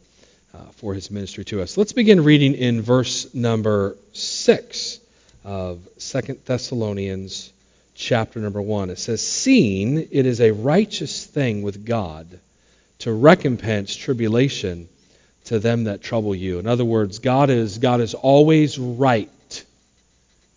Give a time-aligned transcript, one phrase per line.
[0.54, 1.76] uh, for his ministry to us.
[1.76, 5.00] Let's begin reading in verse number 6
[5.44, 7.52] of Second Thessalonians
[7.94, 8.90] chapter number 1.
[8.90, 12.38] It says, Seeing it is a righteous thing with God
[13.00, 14.88] to recompense tribulation
[15.44, 16.58] to them that trouble you.
[16.58, 19.64] In other words, God is, God is always right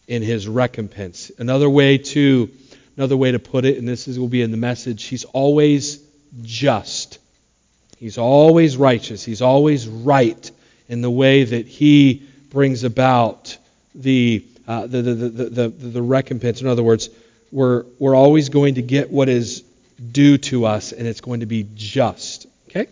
[0.08, 1.31] in his recompense.
[1.38, 2.50] Another way to
[2.95, 6.02] another way to put it, and this is, will be in the message, he's always
[6.41, 7.19] just
[7.97, 9.23] He's always righteous.
[9.23, 10.52] He's always right
[10.89, 13.58] in the way that he brings about
[13.94, 16.62] the, the, the, the, the, the, recompense.
[16.62, 17.10] In other words,
[17.52, 19.64] we're, we're always going to get what is
[20.12, 22.48] due to us, and it's going to be just.
[22.70, 22.88] Okay?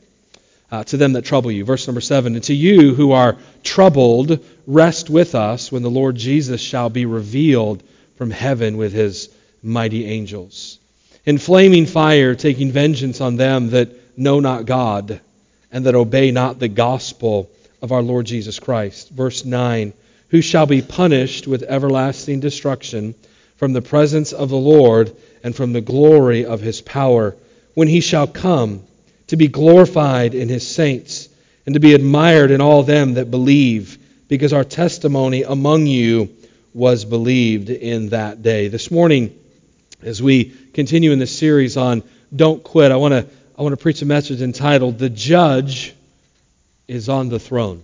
[0.71, 1.65] Uh, to them that trouble you.
[1.65, 6.15] Verse number 7 And to you who are troubled, rest with us when the Lord
[6.15, 7.83] Jesus shall be revealed
[8.17, 9.29] from heaven with his
[9.61, 10.79] mighty angels.
[11.25, 15.21] In flaming fire, taking vengeance on them that know not God
[15.71, 17.49] and that obey not the gospel
[17.81, 19.09] of our Lord Jesus Christ.
[19.09, 19.93] Verse 9
[20.33, 23.13] Who shall be punished with everlasting destruction
[23.57, 27.35] from the presence of the Lord and from the glory of his power,
[27.75, 28.81] when he shall come
[29.27, 31.29] to be glorified in his saints
[31.67, 36.35] and to be admired in all them that believe, because our testimony among you
[36.73, 38.69] was believed in that day.
[38.69, 39.37] This morning,
[40.01, 42.01] as we continue in this series on
[42.35, 45.93] Don't Quit, I want to I want to preach a message entitled The Judge
[46.87, 47.83] is on the Throne.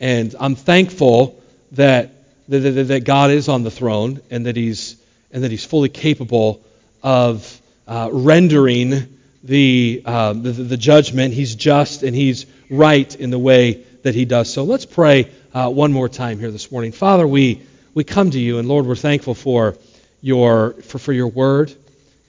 [0.00, 1.40] And I'm thankful
[1.72, 2.10] that,
[2.48, 4.96] that, that God is on the throne and that He's,
[5.30, 6.62] and that he's fully capable
[7.02, 11.34] of uh, rendering the, uh, the, the, judgment.
[11.34, 14.52] He's just and He's right in the way that He does.
[14.52, 16.92] So let's pray uh, one more time here this morning.
[16.92, 17.62] Father, we,
[17.94, 19.76] we come to you, and Lord, we're thankful for
[20.20, 21.74] your, for, for your word.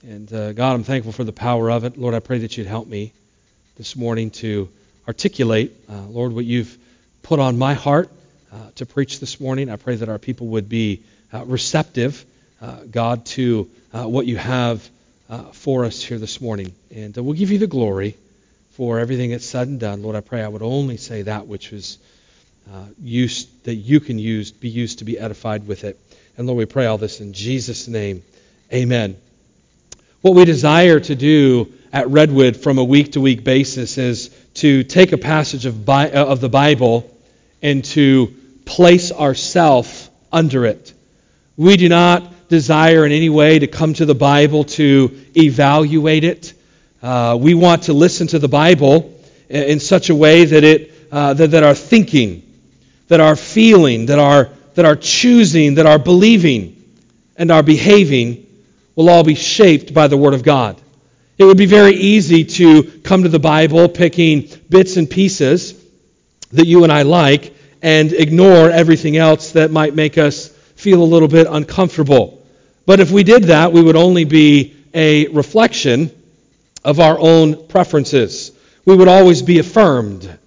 [0.02, 1.96] And uh, God, I'm thankful for the power of it.
[1.96, 3.12] Lord, I pray that you'd help me
[3.76, 4.68] this morning to
[5.06, 6.76] articulate, uh, Lord, what you've
[7.22, 8.10] put on my heart
[8.54, 9.68] uh, to preach this morning.
[9.68, 12.24] I pray that our people would be uh, receptive,
[12.62, 14.88] uh, God, to uh, what you have
[15.52, 16.72] for us here this morning.
[16.94, 18.16] And we'll give you the glory
[18.72, 20.04] for everything that's said and done.
[20.04, 21.98] Lord, I pray I would only say that which was
[23.02, 25.98] used, that you can use, be used to be edified with it.
[26.36, 28.22] And Lord, we pray all this in Jesus' name.
[28.72, 29.16] Amen.
[30.20, 34.84] What we desire to do at Redwood from a week to week basis is to
[34.84, 37.10] take a passage of, Bi- of the Bible
[37.60, 38.32] and to
[38.64, 40.92] place ourselves under it.
[41.56, 46.52] We do not desire in any way to come to the Bible to evaluate it.
[47.02, 51.34] Uh, we want to listen to the Bible in such a way that, it, uh,
[51.34, 52.42] that, that our thinking,
[53.08, 56.82] that our feeling, that our, that our choosing, that our believing,
[57.36, 58.46] and our behaving
[58.94, 60.80] will all be shaped by the Word of God.
[61.36, 65.80] It would be very easy to come to the Bible picking bits and pieces
[66.52, 67.53] that you and I like
[67.84, 72.42] and ignore everything else that might make us feel a little bit uncomfortable.
[72.86, 76.10] But if we did that, we would only be a reflection
[76.82, 78.52] of our own preferences.
[78.86, 80.38] We would always be affirmed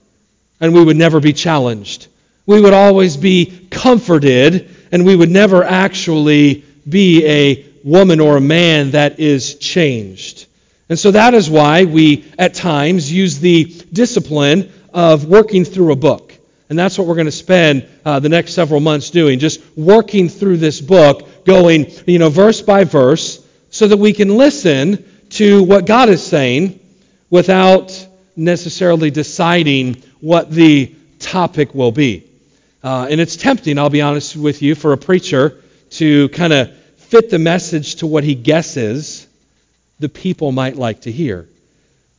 [0.60, 2.07] and we would never be challenged.
[2.48, 8.42] We would always be comforted and we would never actually be a woman or a
[8.42, 10.48] man that is changed.
[10.89, 15.95] And so that is why we, at times, use the discipline of working through a
[15.95, 16.26] book.
[16.69, 20.27] And that's what we're going to spend uh, the next several months doing, just working
[20.27, 25.63] through this book, going, you know, verse by verse, so that we can listen to
[25.63, 26.79] what God is saying
[27.29, 32.23] without necessarily deciding what the topic will be.
[32.83, 35.61] Uh, and it's tempting, I'll be honest with you, for a preacher
[35.91, 39.27] to kind of fit the message to what he guesses
[39.99, 41.47] the people might like to hear.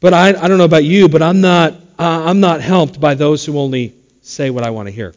[0.00, 3.14] But I, I don't know about you, but I'm not, uh, I'm not helped by
[3.14, 3.94] those who only
[4.28, 5.14] say what I want to hear.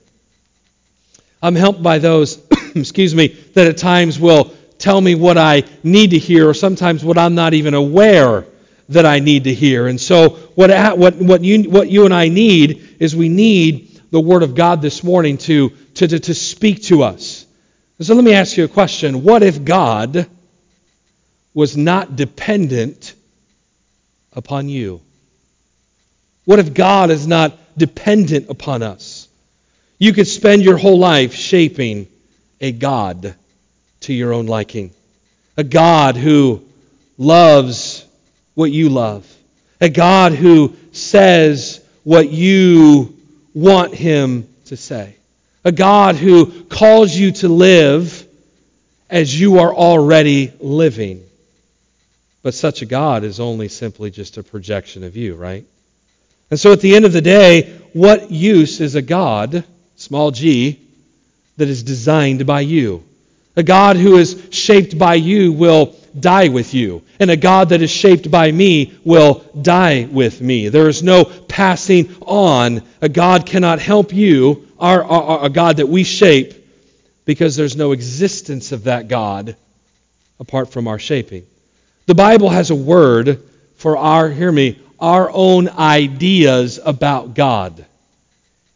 [1.42, 2.42] I'm helped by those,
[2.76, 7.04] excuse me, that at times will tell me what I need to hear, or sometimes
[7.04, 8.46] what I'm not even aware
[8.90, 9.88] that I need to hear.
[9.88, 14.20] And so, what, what, what, you, what you and I need is we need the
[14.20, 17.46] Word of God this morning to, to, to, to speak to us.
[18.00, 19.24] So, let me ask you a question.
[19.24, 20.28] What if God
[21.54, 23.14] was not dependent
[24.34, 25.02] upon you?
[26.46, 29.28] What if God is not dependent upon us?
[29.98, 32.08] You could spend your whole life shaping
[32.60, 33.36] a God
[34.02, 34.92] to your own liking,
[35.58, 36.64] a God who
[37.18, 38.06] loves
[38.56, 39.28] what you love,
[39.80, 43.16] a God who says what you
[43.54, 45.16] want him to say,
[45.64, 48.28] a God who calls you to live
[49.10, 51.24] as you are already living.
[52.44, 55.66] But such a God is only simply just a projection of you, right?
[56.52, 59.64] And so at the end of the day, what use is a God,
[59.96, 60.80] small g,
[61.58, 63.04] that is designed by you?
[63.56, 67.04] A God who is shaped by you will die with you.
[67.20, 70.70] And a God that is shaped by me will die with me.
[70.70, 72.84] There is no passing on.
[73.02, 76.54] A God cannot help you, our, our, a God that we shape,
[77.26, 79.56] because there's no existence of that God
[80.40, 81.46] apart from our shaping.
[82.08, 83.42] The Bible has a word
[83.76, 87.86] for our, hear me, our own ideas about God.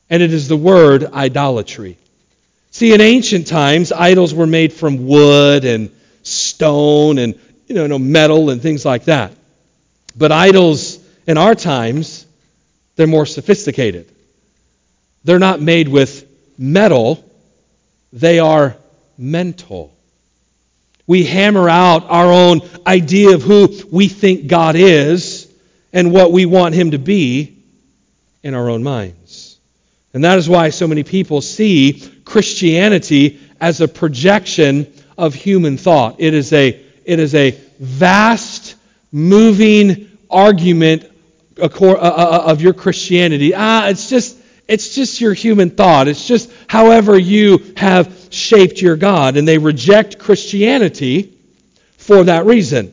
[0.09, 1.97] And it is the word idolatry.
[2.71, 5.91] See, in ancient times, idols were made from wood and
[6.23, 9.31] stone and you know, metal and things like that.
[10.15, 12.25] But idols in our times,
[12.95, 14.11] they're more sophisticated.
[15.23, 16.27] They're not made with
[16.57, 17.23] metal,
[18.13, 18.77] they are
[19.17, 19.91] mental.
[21.07, 25.34] We hammer out our own idea of who we think God is
[25.95, 27.63] and what we want Him to be
[28.43, 29.57] in our own minds.
[30.13, 36.17] And that is why so many people see Christianity as a projection of human thought.
[36.19, 38.75] It is a, it is a vast,
[39.11, 41.09] moving argument
[41.59, 43.53] uh, uh, uh, of your Christianity.
[43.55, 44.37] Ah, it's just,
[44.67, 46.09] it's just your human thought.
[46.09, 49.37] It's just however you have shaped your God.
[49.37, 51.37] And they reject Christianity
[51.97, 52.91] for that reason.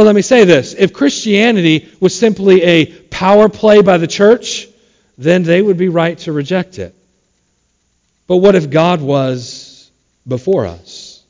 [0.00, 4.66] But let me say this if Christianity was simply a power play by the church,
[5.18, 6.94] then they would be right to reject it.
[8.26, 9.90] But what if God was
[10.26, 11.22] before us?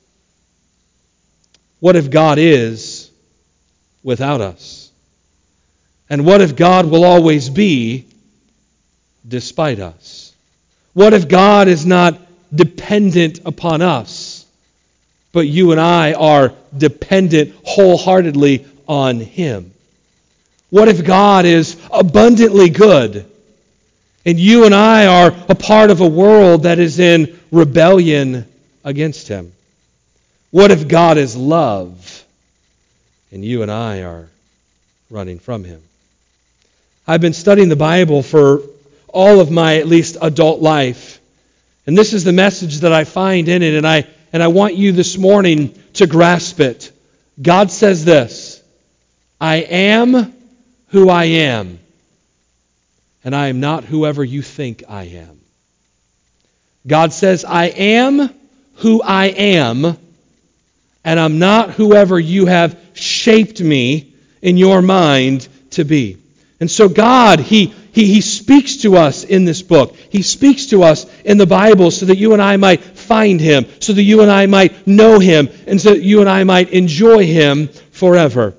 [1.80, 3.10] What if God is
[4.04, 4.92] without us?
[6.08, 8.06] And what if God will always be
[9.26, 10.32] despite us?
[10.92, 12.20] What if God is not
[12.54, 14.12] dependent upon us,
[15.32, 19.72] but you and I are dependent wholeheartedly on Him?
[20.70, 23.30] What if God is abundantly good,
[24.24, 28.46] and you and I are a part of a world that is in rebellion
[28.84, 29.52] against Him?
[30.50, 32.24] What if God is love,
[33.32, 34.28] and you and I are
[35.10, 35.80] running from Him?
[37.06, 38.62] I've been studying the Bible for
[39.08, 41.20] all of my at least adult life.
[41.86, 44.76] And this is the message that I find in it, and I, and I want
[44.76, 46.92] you this morning to grasp it.
[47.40, 48.62] God says this
[49.40, 50.34] I am
[50.88, 51.78] who I am,
[53.24, 55.40] and I am not whoever you think I am.
[56.86, 58.30] God says, I am
[58.76, 59.96] who I am,
[61.04, 66.16] and I'm not whoever you have shaped me in your mind to be.
[66.58, 69.96] And so God, He he, he speaks to us in this book.
[70.10, 73.66] He speaks to us in the Bible so that you and I might find him,
[73.80, 76.70] so that you and I might know him, and so that you and I might
[76.70, 78.54] enjoy him forever.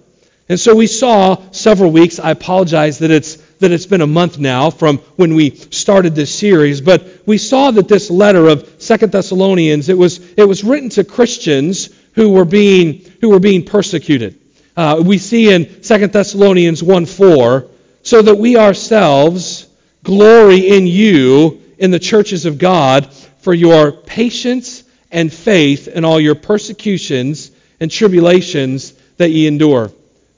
[0.49, 4.39] And so we saw several weeks, I apologize that it's that it's been a month
[4.39, 9.11] now from when we started this series, but we saw that this letter of Second
[9.11, 14.39] Thessalonians, it was, it was written to Christians who were being, who were being persecuted.
[14.75, 17.67] Uh, we see in Second Thessalonians 1 4
[18.03, 19.67] so that we ourselves
[20.03, 26.19] glory in you in the churches of God for your patience and faith in all
[26.19, 29.91] your persecutions and tribulations that ye endure.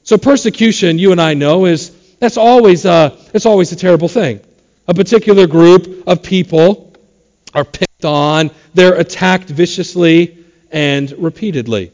[0.03, 4.39] So persecution, you and I know, is that's always a, it's always a terrible thing.
[4.87, 6.93] A particular group of people
[7.53, 11.91] are picked on, they're attacked viciously and repeatedly.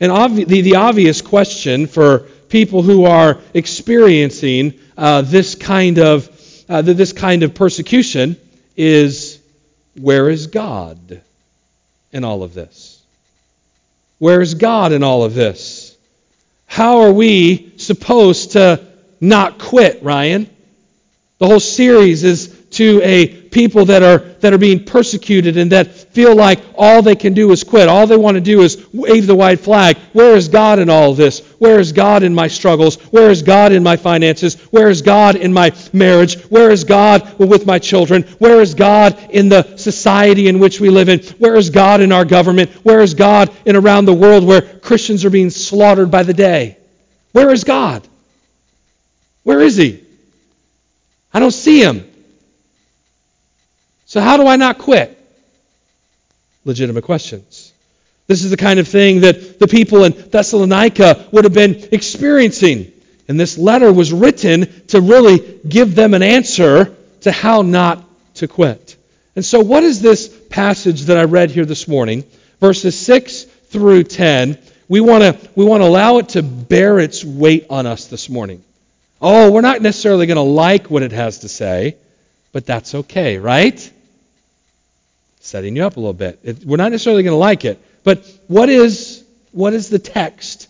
[0.00, 6.28] And obvi- the, the obvious question for people who are experiencing uh, this kind of
[6.68, 8.36] uh, this kind of persecution
[8.76, 9.40] is
[10.00, 11.20] where is God
[12.12, 13.02] in all of this?
[14.18, 15.96] Where is God in all of this?
[16.66, 18.84] How are we supposed to
[19.20, 20.48] not quit, Ryan?
[21.38, 26.03] The whole series is to a people that are that are being persecuted and that
[26.14, 27.88] feel like all they can do is quit.
[27.88, 29.96] All they want to do is wave the white flag.
[30.12, 31.40] Where is God in all this?
[31.58, 32.96] Where is God in my struggles?
[33.12, 34.54] Where is God in my finances?
[34.70, 36.40] Where is God in my marriage?
[36.44, 38.22] Where is God with my children?
[38.38, 41.18] Where is God in the society in which we live in?
[41.38, 42.70] Where is God in our government?
[42.84, 46.78] Where is God in around the world where Christians are being slaughtered by the day?
[47.32, 48.06] Where is God?
[49.42, 50.04] Where is he?
[51.32, 52.08] I don't see him.
[54.06, 55.23] So, how do I not quit?
[56.64, 57.72] Legitimate questions.
[58.26, 62.90] This is the kind of thing that the people in Thessalonica would have been experiencing.
[63.28, 68.04] And this letter was written to really give them an answer to how not
[68.34, 68.96] to quit.
[69.36, 72.24] And so, what is this passage that I read here this morning?
[72.60, 74.58] Verses 6 through 10.
[74.88, 78.28] We want to we want to allow it to bear its weight on us this
[78.28, 78.62] morning.
[79.20, 81.96] Oh, we're not necessarily going to like what it has to say,
[82.52, 83.90] but that's okay, right?
[85.44, 86.40] Setting you up a little bit.
[86.42, 90.68] It, we're not necessarily going to like it, but what is what is the text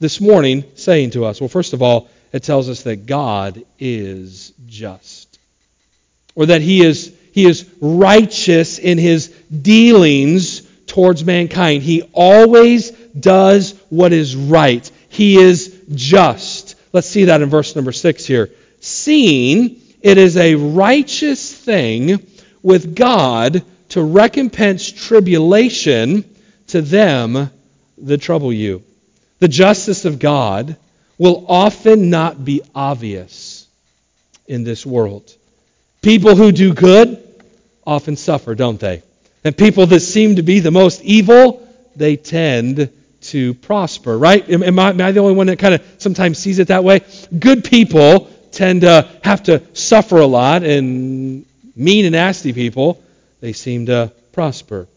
[0.00, 1.40] this morning saying to us?
[1.40, 5.38] Well, first of all, it tells us that God is just,
[6.34, 11.82] or that He is He is righteous in His dealings towards mankind.
[11.82, 14.90] He always does what is right.
[15.08, 16.74] He is just.
[16.92, 18.50] Let's see that in verse number six here.
[18.80, 22.20] Seeing it is a righteous thing
[22.62, 26.24] with God to recompense tribulation
[26.68, 27.50] to them
[27.98, 28.82] that trouble you.
[29.38, 30.76] The justice of God
[31.16, 33.66] will often not be obvious
[34.46, 35.34] in this world.
[36.02, 37.22] People who do good
[37.86, 39.02] often suffer, don't they?
[39.44, 41.66] And people that seem to be the most evil,
[41.96, 42.90] they tend
[43.20, 44.48] to prosper, right?
[44.48, 47.00] Am I, am I the only one that kind of sometimes sees it that way?
[47.36, 53.02] Good people tend to have to suffer a lot, and mean and nasty people
[53.40, 54.88] they seem to prosper.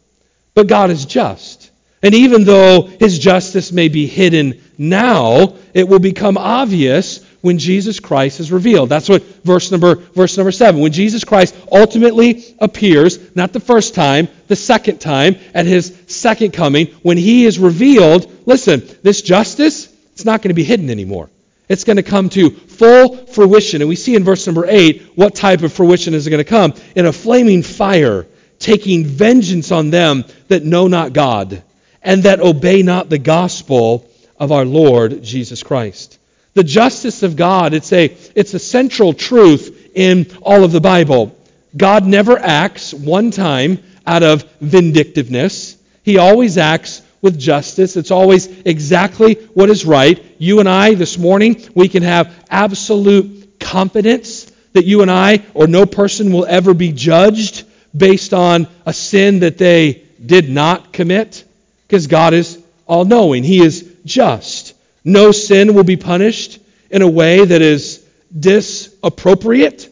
[0.53, 1.69] But God is just.
[2.03, 7.99] And even though his justice may be hidden now, it will become obvious when Jesus
[7.99, 8.89] Christ is revealed.
[8.89, 10.81] That's what verse number verse number 7.
[10.81, 16.53] When Jesus Christ ultimately appears, not the first time, the second time at his second
[16.53, 21.29] coming, when he is revealed, listen, this justice it's not going to be hidden anymore.
[21.69, 23.81] It's going to come to full fruition.
[23.81, 26.49] And we see in verse number 8 what type of fruition is it going to
[26.49, 28.27] come in a flaming fire
[28.61, 31.63] taking vengeance on them that know not God
[32.01, 36.17] and that obey not the gospel of our Lord Jesus Christ.
[36.53, 41.35] The justice of God, it's a, it's a central truth in all of the Bible.
[41.75, 45.77] God never acts one time out of vindictiveness.
[46.03, 47.95] He always acts with justice.
[47.95, 50.23] It's always exactly what is right.
[50.39, 55.67] You and I, this morning, we can have absolute confidence that you and I, or
[55.67, 57.63] no person, will ever be judged
[57.95, 61.43] based on a sin that they did not commit?
[61.87, 64.73] Because God is all knowing, He is just.
[65.03, 68.05] No sin will be punished in a way that is
[68.37, 69.89] disappropriate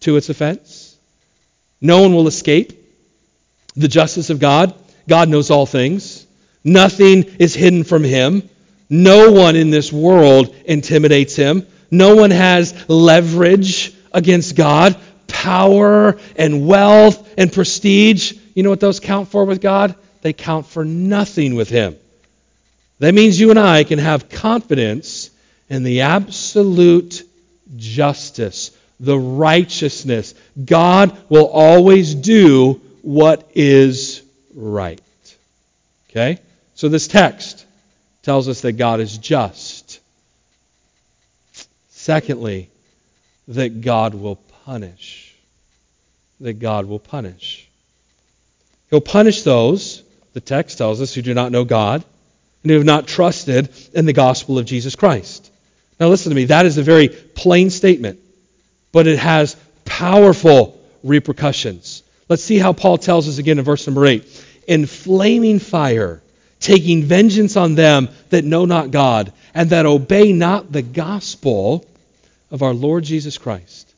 [0.00, 0.96] to its offense.
[1.80, 2.72] No one will escape
[3.76, 4.74] the justice of God.
[5.08, 6.26] God knows all things.
[6.62, 8.48] Nothing is hidden from him.
[8.88, 11.66] No one in this world intimidates him.
[11.90, 14.96] No one has leverage against God
[15.40, 19.94] power and wealth and prestige, you know what those count for with God?
[20.20, 21.96] They count for nothing with Him.
[22.98, 25.30] That means you and I can have confidence
[25.70, 27.22] in the absolute
[27.74, 30.34] justice, the righteousness.
[30.62, 34.20] God will always do what is
[34.54, 35.00] right.
[36.10, 36.38] Okay?
[36.74, 37.64] So this text
[38.22, 40.00] tells us that God is just.
[41.88, 42.68] Secondly,
[43.48, 45.29] that God will punish
[46.40, 47.68] that God will punish.
[48.90, 52.04] He'll punish those, the text tells us, who do not know God
[52.62, 55.50] and who have not trusted in the gospel of Jesus Christ.
[55.98, 56.46] Now, listen to me.
[56.46, 58.20] That is a very plain statement,
[58.90, 62.02] but it has powerful repercussions.
[62.28, 64.44] Let's see how Paul tells us again in verse number 8.
[64.66, 66.22] In flaming fire,
[66.58, 71.84] taking vengeance on them that know not God and that obey not the gospel
[72.50, 73.89] of our Lord Jesus Christ.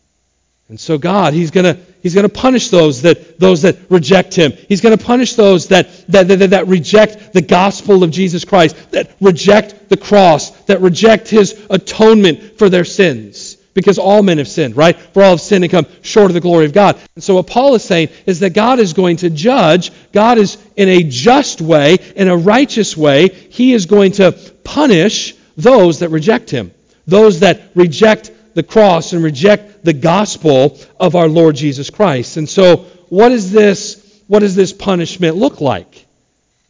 [0.73, 4.53] And so God, He's to He's to punish those that those that reject Him.
[4.53, 9.15] He's to punish those that that, that that reject the gospel of Jesus Christ, that
[9.21, 13.59] reject the cross, that reject His atonement for their sins.
[13.75, 14.97] Because all men have sinned, right?
[14.97, 16.99] For all have sinned and come short of the glory of God.
[17.17, 19.93] And so what Paul is saying is that God is going to judge.
[20.13, 23.29] God is in a just way, in a righteous way.
[23.29, 24.33] He is going to
[24.65, 26.73] punish those that reject Him,
[27.07, 32.37] those that reject the cross and reject the gospel of our Lord Jesus Christ.
[32.37, 33.99] And so, what is this?
[34.27, 36.07] What does this punishment look like?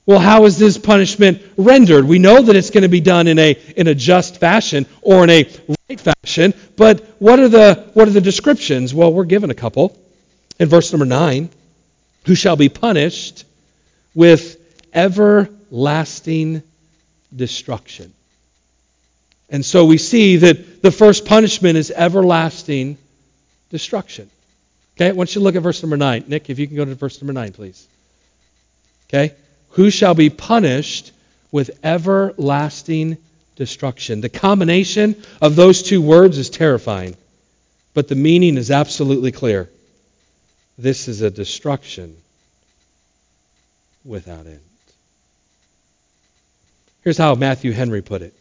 [0.05, 2.05] Well, how is this punishment rendered?
[2.05, 5.23] We know that it's going to be done in a in a just fashion or
[5.25, 5.51] in a
[5.89, 8.93] right fashion, but what are the what are the descriptions?
[8.93, 9.97] Well, we're given a couple.
[10.59, 11.51] In verse number 9,
[12.27, 13.45] who shall be punished
[14.15, 14.59] with
[14.93, 16.63] everlasting
[17.35, 18.13] destruction.
[19.53, 22.97] And so we see that the first punishment is everlasting
[23.69, 24.31] destruction.
[24.97, 26.25] Okay, want you look at verse number 9.
[26.27, 27.87] Nick, if you can go to verse number 9, please.
[29.09, 29.35] Okay?
[29.71, 31.13] Who shall be punished
[31.51, 33.19] with everlasting
[33.57, 34.23] destruction?
[34.23, 37.15] The combination of those two words is terrifying,
[37.93, 39.69] but the meaning is absolutely clear.
[40.79, 42.17] This is a destruction
[44.03, 44.61] without end.
[47.05, 48.35] Here's how Matthew Henry put it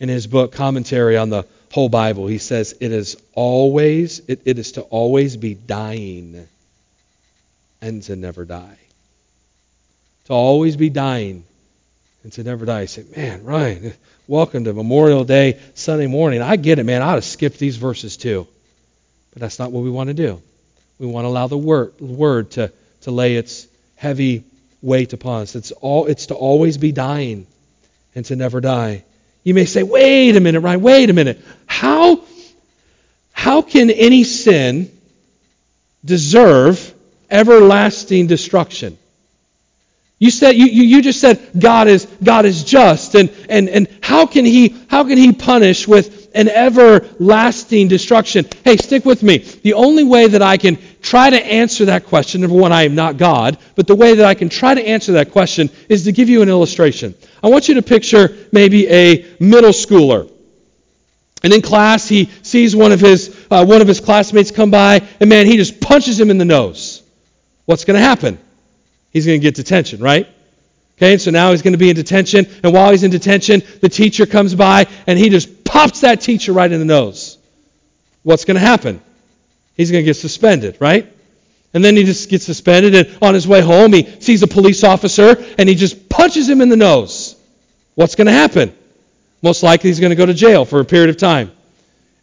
[0.00, 4.58] in his book commentary on the whole bible he says it is always it, it
[4.58, 6.46] is to always be dying
[7.80, 8.78] and to never die.
[10.26, 11.44] To always be dying
[12.22, 12.82] and to never die.
[12.82, 13.92] You say man ryan
[14.26, 16.42] welcome to memorial day sunday morning.
[16.42, 17.02] I get it man.
[17.02, 18.46] I ought to skip these verses too.
[19.32, 20.42] But that's not what we want to do.
[20.98, 22.72] We want to allow the word, word to,
[23.02, 24.44] to lay its heavy
[24.80, 25.54] weight upon us.
[25.54, 27.46] It's all it's to always be dying
[28.14, 29.04] and to never die
[29.46, 31.40] you may say, wait a minute, Ryan, wait a minute.
[31.66, 32.20] How,
[33.30, 34.90] how can any sin
[36.04, 36.92] deserve
[37.30, 38.98] everlasting destruction?
[40.18, 43.88] You said you, you, you just said God is God is just and, and, and
[44.02, 48.46] how can he how can he punish with an everlasting destruction?
[48.62, 49.38] Hey, stick with me.
[49.38, 52.94] The only way that I can try to answer that question, number one, I am
[52.94, 56.12] not God, but the way that I can try to answer that question is to
[56.12, 57.14] give you an illustration.
[57.42, 60.30] I want you to picture maybe a middle schooler.
[61.42, 65.02] And in class, he sees one of his, uh, one of his classmates come by,
[65.20, 67.02] and man, he just punches him in the nose.
[67.64, 68.38] What's going to happen?
[69.10, 70.28] He's going to get detention, right?
[70.98, 73.88] Okay, so now he's going to be in detention, and while he's in detention, the
[73.88, 77.36] teacher comes by, and he just pops that teacher right in the nose.
[78.22, 78.98] What's going to happen?
[79.76, 81.12] He's going to get suspended, right?
[81.74, 84.84] And then he just gets suspended, and on his way home, he sees a police
[84.84, 87.36] officer, and he just punches him in the nose.
[87.94, 88.74] What's going to happen?
[89.42, 91.52] Most likely he's going to go to jail for a period of time.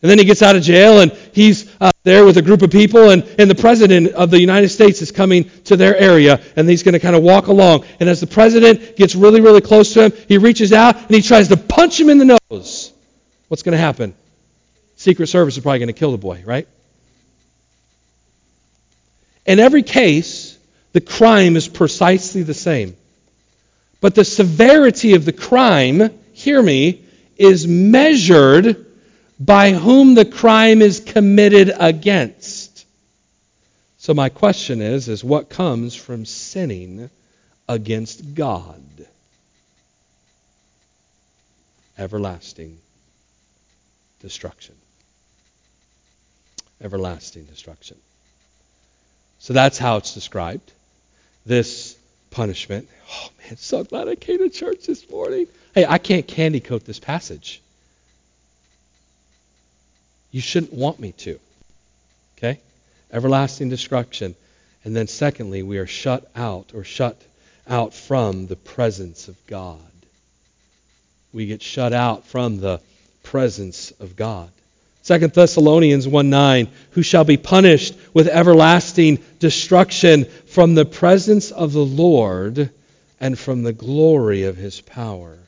[0.01, 2.71] And then he gets out of jail, and he's uh, there with a group of
[2.71, 6.67] people, and, and the president of the United States is coming to their area, and
[6.67, 7.85] he's going to kind of walk along.
[7.99, 11.21] And as the president gets really, really close to him, he reaches out and he
[11.21, 12.92] tries to punch him in the nose.
[13.53, 14.15] What's going to happen?
[14.95, 16.67] Secret Service is probably going to kill the boy, right?
[19.45, 20.57] In every case,
[20.93, 22.95] the crime is precisely the same.
[24.01, 27.05] But the severity of the crime, hear me,
[27.37, 28.87] is measured
[29.39, 32.87] by whom the crime is committed against.
[33.99, 37.11] So my question is is what comes from sinning
[37.69, 38.81] against God?
[41.99, 42.79] Everlasting
[44.23, 44.73] destruction.
[46.81, 47.97] Everlasting destruction.
[49.37, 50.71] So that's how it's described.
[51.45, 51.95] This
[52.31, 52.89] punishment.
[53.11, 55.45] Oh man, so glad I came to church this morning.
[55.75, 57.61] Hey, I can't candy coat this passage.
[60.31, 61.39] You shouldn't want me to.
[62.37, 62.59] Okay?
[63.11, 64.35] Everlasting destruction.
[64.83, 67.21] And then secondly, we are shut out or shut
[67.67, 69.79] out from the presence of God.
[71.33, 72.81] We get shut out from the
[73.33, 74.51] presence of God.
[75.05, 81.73] 2 Thessalonians 1 9, who shall be punished with everlasting destruction from the presence of
[81.73, 82.69] the Lord
[83.19, 85.39] and from the glory of his power.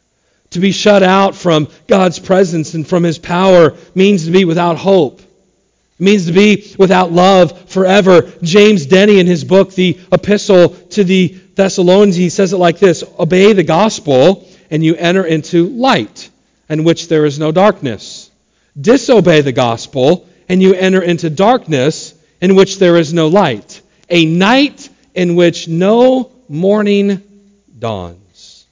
[0.49, 4.77] To be shut out from God's presence and from his power means to be without
[4.77, 5.19] hope.
[5.19, 8.31] It means to be without love forever.
[8.41, 13.03] James Denney, in his book, The Epistle to the Thessalonians, he says it like this
[13.19, 16.31] Obey the gospel, and you enter into light,
[16.69, 18.29] in which there is no darkness
[18.79, 24.25] disobey the gospel, and you enter into darkness in which there is no light, a
[24.25, 27.21] night in which no morning
[27.79, 28.65] dawns.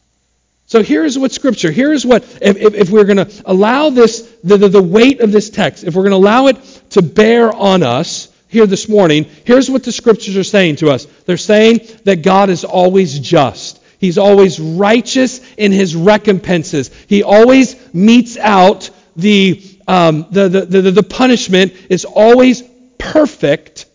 [0.66, 4.58] So here's what Scripture, here's what, if, if, if we're going to allow this, the,
[4.58, 6.58] the, the weight of this text, if we're going to allow it
[6.92, 11.06] to bear on us, here this morning, here's what the scriptures are saying to us.
[11.26, 13.82] They're saying that God is always just.
[14.04, 16.92] He's always righteous in his recompenses.
[17.08, 22.64] He always metes out the, um, the, the, the, the punishment is always
[22.98, 23.86] perfect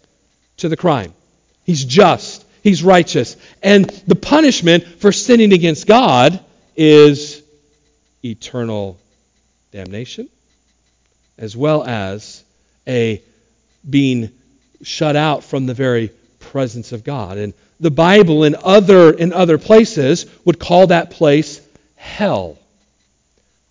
[0.56, 1.12] to the crime.
[1.66, 2.46] He's just.
[2.62, 3.36] He's righteous.
[3.62, 6.42] And the punishment for sinning against God
[6.74, 7.42] is
[8.24, 8.96] eternal
[9.72, 10.30] damnation,
[11.36, 12.42] as well as
[12.86, 13.20] a
[13.88, 14.30] being
[14.82, 16.12] shut out from the very
[16.48, 17.38] presence of God.
[17.38, 21.60] And the Bible in other in other places would call that place
[21.96, 22.58] hell.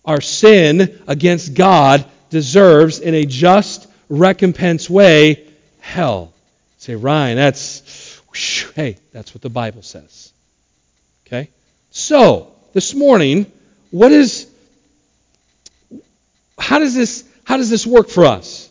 [0.04, 5.46] Our sin against God deserves in a just recompense way
[5.80, 6.32] hell.
[6.78, 8.22] say, Ryan, that's
[8.74, 10.32] hey, that's what the Bible says.
[11.26, 11.50] Okay?
[11.90, 13.50] So, this morning,
[13.90, 14.46] what is
[16.58, 18.70] how does this how does this work for us?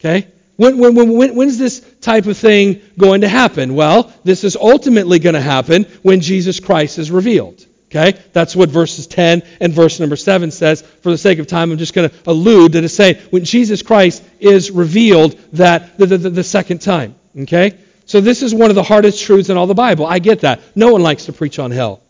[0.00, 0.28] Okay?
[0.56, 3.74] When, when, when, when's this type of thing going to happen?
[3.74, 7.66] Well, this is ultimately going to happen when Jesus Christ is revealed.
[7.90, 8.18] Okay?
[8.32, 10.82] That's what verses 10 and verse number 7 says.
[10.82, 13.82] For the sake of time, I'm just going to allude to it's saying when Jesus
[13.82, 17.14] Christ is revealed that the, the, the second time.
[17.38, 17.78] Okay?
[18.06, 20.06] So this is one of the hardest truths in all the Bible.
[20.06, 20.60] I get that.
[20.76, 22.00] No one likes to preach on hell.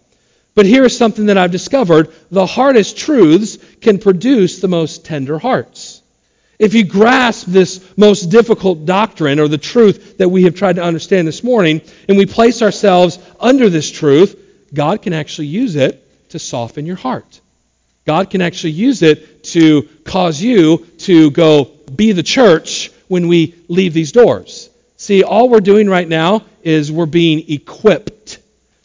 [0.54, 2.12] But here is something that I've discovered.
[2.30, 5.93] The hardest truths can produce the most tender hearts.
[6.58, 10.82] If you grasp this most difficult doctrine or the truth that we have tried to
[10.82, 14.40] understand this morning, and we place ourselves under this truth,
[14.72, 17.40] God can actually use it to soften your heart.
[18.04, 21.64] God can actually use it to cause you to go
[21.94, 24.70] be the church when we leave these doors.
[24.96, 28.38] See, all we're doing right now is we're being equipped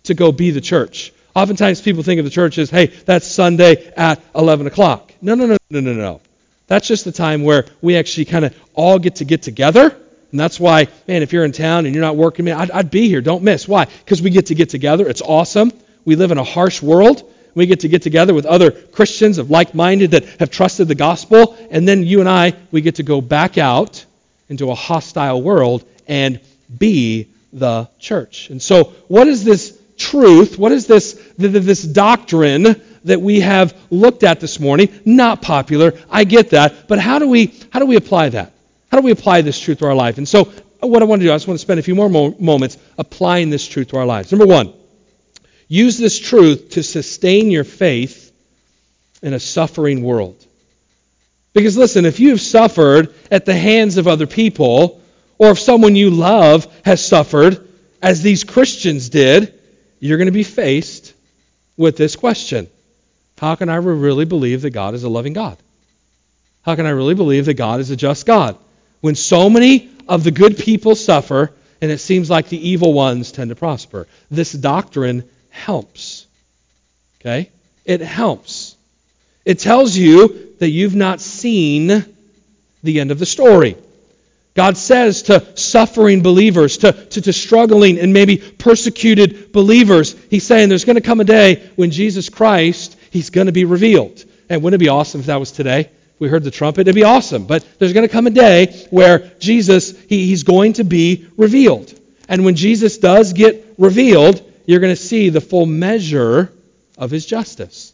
[0.03, 1.13] to go be the church.
[1.36, 5.13] Oftentimes people think of the church as, hey, that's Sunday at 11 o'clock.
[5.21, 6.21] No, no, no, no, no, no.
[6.69, 9.97] That's just the time where we actually kind of all get to get together.
[10.32, 12.91] And that's why, man, if you're in town and you're not working, man, I'd, I'd
[12.91, 13.21] be here.
[13.21, 13.67] Don't miss.
[13.67, 13.86] Why?
[13.86, 15.08] Because we get to get together.
[15.08, 15.71] It's awesome.
[16.05, 17.23] We live in a harsh world.
[17.55, 20.95] We get to get together with other Christians of like minded that have trusted the
[20.95, 21.58] gospel.
[21.71, 24.05] And then you and I, we get to go back out
[24.47, 26.39] into a hostile world and
[26.77, 28.51] be the church.
[28.51, 30.60] And so, what is this truth?
[30.60, 34.89] What is this, this doctrine that we have looked at this morning.
[35.05, 38.53] Not popular, I get that, but how do we how do we apply that?
[38.91, 40.17] How do we apply this truth to our life?
[40.17, 42.09] And so, what I want to do, I just want to spend a few more
[42.09, 44.31] mo- moments applying this truth to our lives.
[44.31, 44.73] Number one,
[45.67, 48.31] use this truth to sustain your faith
[49.21, 50.45] in a suffering world.
[51.53, 55.01] Because listen, if you've suffered at the hands of other people,
[55.38, 57.67] or if someone you love has suffered,
[58.01, 59.53] as these Christians did,
[59.99, 61.13] you're going to be faced
[61.75, 62.69] with this question
[63.39, 65.58] how can I really believe that God is a loving God?
[66.62, 68.58] How can I really believe that God is a just God?
[69.02, 73.32] When so many of the good people suffer and it seems like the evil ones
[73.32, 74.08] tend to prosper.
[74.30, 76.28] This doctrine helps.
[77.21, 77.49] Okay?
[77.86, 78.75] It helps.
[79.45, 82.06] It tells you that you've not seen
[82.84, 83.78] the end of the story.
[84.56, 90.67] God says to suffering believers, to, to, to, struggling and maybe persecuted believers, He's saying
[90.67, 94.24] there's going to come a day when Jesus Christ He's going to be revealed.
[94.50, 95.89] And wouldn't it be awesome if that was today?
[96.19, 96.82] We heard the trumpet.
[96.82, 97.45] It'd be awesome.
[97.45, 101.93] But there's going to come a day where Jesus, he, he's going to be revealed.
[102.28, 106.54] And when Jesus does get revealed, you're going to see the full measure
[106.98, 107.93] of his justice.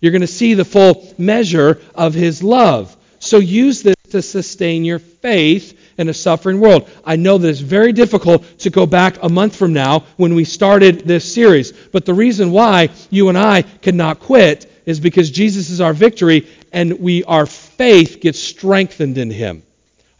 [0.00, 2.96] You're going to see the full measure of his love.
[3.18, 6.88] So use this to sustain your faith in a suffering world.
[7.04, 10.44] I know that it's very difficult to go back a month from now when we
[10.44, 11.72] started this series.
[11.72, 16.48] But the reason why you and I cannot quit is because Jesus is our victory
[16.72, 19.62] and we our faith gets strengthened in him.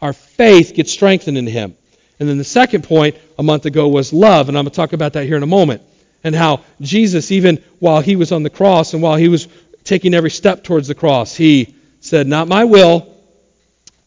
[0.01, 1.75] Our faith gets strengthened in him.
[2.19, 4.93] And then the second point a month ago was love, and I'm going to talk
[4.93, 5.81] about that here in a moment.
[6.23, 9.47] And how Jesus, even while he was on the cross and while he was
[9.83, 13.11] taking every step towards the cross, he said, Not my will,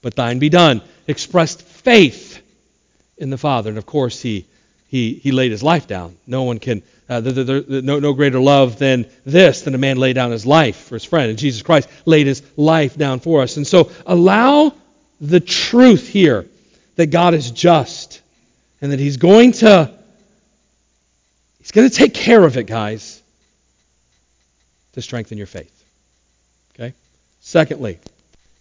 [0.00, 2.40] but thine be done expressed faith
[3.16, 3.70] in the Father.
[3.70, 4.46] And of course, he,
[4.88, 6.16] he, he laid his life down.
[6.26, 9.78] No one can, uh, the, the, the, no, no greater love than this, than a
[9.78, 11.30] man lay down his life for his friend.
[11.30, 13.56] And Jesus Christ laid his life down for us.
[13.56, 14.72] And so allow
[15.20, 16.46] the truth here
[16.96, 18.20] that God is just
[18.80, 19.90] and that he's going to,
[21.58, 23.22] he's going to take care of it, guys,
[24.92, 25.84] to strengthen your faith.
[26.74, 26.94] Okay?
[27.40, 27.98] Secondly,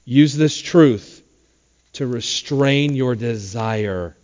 [0.06, 1.23] use this truth
[1.94, 4.16] to restrain your desire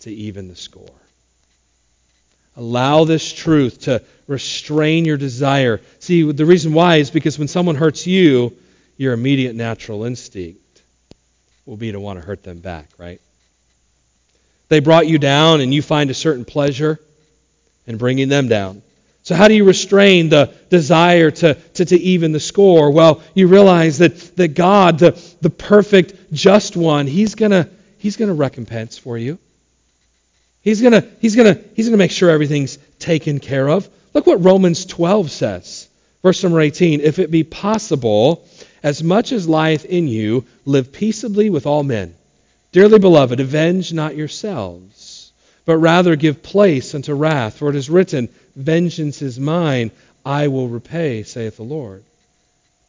[0.00, 0.88] to even the score.
[2.56, 5.80] Allow this truth to restrain your desire.
[5.98, 8.56] See, the reason why is because when someone hurts you,
[8.96, 10.82] your immediate natural instinct
[11.64, 13.20] will be to want to hurt them back, right?
[14.68, 17.00] They brought you down, and you find a certain pleasure
[17.86, 18.82] in bringing them down.
[19.22, 22.90] So, how do you restrain the desire to, to, to even the score?
[22.90, 28.34] Well, you realize that, that God, the, the perfect, just one, He's going he's gonna
[28.34, 29.38] recompense for you.
[30.62, 33.88] He's going he's gonna, he's gonna make sure everything's taken care of.
[34.12, 35.88] Look what Romans 12 says.
[36.22, 38.46] Verse number 18 If it be possible,
[38.82, 42.14] as much as lieth in you, live peaceably with all men.
[42.72, 44.99] Dearly beloved, avenge not yourselves,
[45.64, 47.58] but rather give place unto wrath.
[47.58, 49.90] For it is written, Vengeance is mine,
[50.24, 52.04] I will repay, saith the Lord.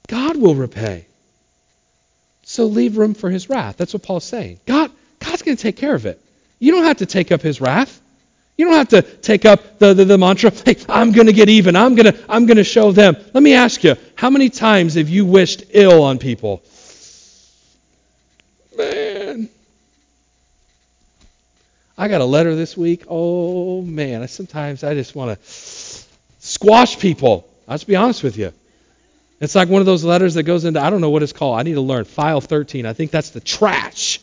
[0.07, 1.05] God will repay.
[2.43, 3.77] So leave room for his wrath.
[3.77, 4.59] That's what Paul's saying.
[4.65, 6.19] God, God's going to take care of it.
[6.59, 8.01] You don't have to take up his wrath.
[8.57, 11.49] You don't have to take up the, the, the mantra, hey, I'm going to get
[11.49, 11.75] even.
[11.75, 13.15] I'm going to I'm going to show them.
[13.33, 16.61] Let me ask you, how many times have you wished ill on people?
[22.01, 23.03] I got a letter this week.
[23.07, 24.23] Oh, man.
[24.23, 25.45] I, sometimes I just want to
[26.39, 27.47] squash people.
[27.67, 28.51] I'll just be honest with you.
[29.39, 31.59] It's like one of those letters that goes into, I don't know what it's called.
[31.59, 32.05] I need to learn.
[32.05, 32.87] File 13.
[32.87, 34.19] I think that's the trash.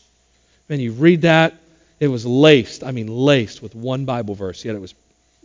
[0.68, 1.54] Man, you read that,
[2.00, 4.92] it was laced, I mean, laced with one Bible verse, yet it was,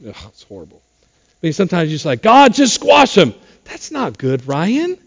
[0.03, 0.81] ugh, it's horrible.
[1.03, 3.35] I mean, sometimes you're just like, God, just squash them.
[3.65, 4.97] That's not good, Ryan.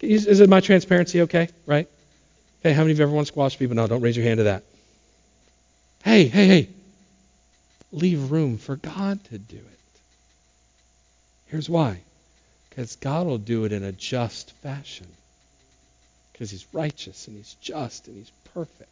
[0.00, 1.50] Is, is it my transparency okay?
[1.66, 1.88] Right?
[2.62, 3.76] Okay, how many of you ever want to squash people?
[3.76, 4.64] No, don't raise your hand to that.
[6.04, 6.68] Hey, hey, hey.
[7.92, 10.00] Leave room for God to do it.
[11.46, 12.00] Here's why.
[12.68, 15.06] Because God will do it in a just fashion.
[16.32, 18.88] Because He's righteous and He's just and He's perfect.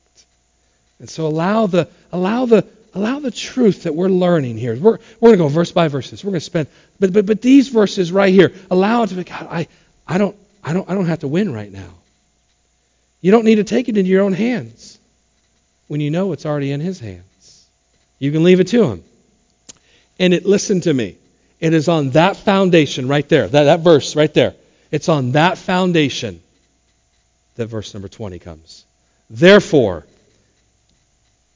[0.99, 4.77] And so allow the allow the allow the truth that we're learning here.
[4.77, 6.25] We're, we're going to go verse by verses.
[6.25, 6.69] We're going to spend,
[6.99, 9.69] but, but, but these verses right here, allow it to be, God, I,
[10.07, 11.95] I, don't, I, don't, I don't have to win right now.
[13.21, 14.99] You don't need to take it into your own hands
[15.91, 17.67] when you know it's already in His hands.
[18.19, 19.05] You can leave it to Him.
[20.19, 21.17] And it, listen to me,
[21.59, 24.55] it is on that foundation right there, that, that verse right there.
[24.91, 26.41] It's on that foundation
[27.57, 28.85] that verse number 20 comes.
[29.29, 30.05] Therefore,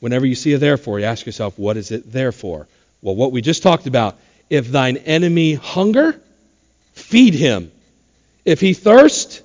[0.05, 2.69] Whenever you see a therefore, you ask yourself, what is it there for?
[3.01, 4.19] Well, what we just talked about
[4.51, 6.21] if thine enemy hunger,
[6.93, 7.73] feed him.
[8.45, 9.41] If he thirst,